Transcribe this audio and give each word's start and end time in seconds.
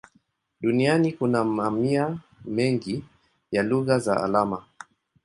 Duniani 0.61 1.11
kuna 1.13 1.43
mamia 1.43 2.17
mengi 2.45 3.03
ya 3.51 3.63
lugha 3.63 3.99
za 3.99 4.23
alama. 4.23 4.65